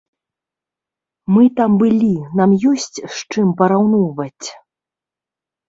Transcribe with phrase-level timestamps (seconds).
[1.35, 2.09] Мы там былі,
[2.41, 4.47] нам ёсць з чым параўноўваць.